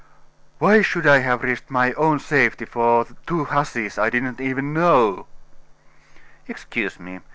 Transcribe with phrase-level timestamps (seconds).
[0.57, 4.73] "Why should I have risked my own safety for two hussies I did not even
[4.73, 5.27] know?"
[6.49, 7.19] "Excuse me.